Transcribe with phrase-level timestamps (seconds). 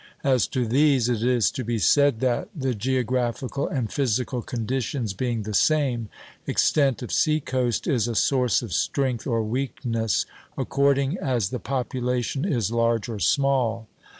[0.23, 5.43] As to these it is to be said that, the geographical and physical conditions being
[5.43, 6.09] the same,
[6.47, 10.25] extent of sea coast is a source of strength or weakness
[10.57, 13.87] according as the population is large or small.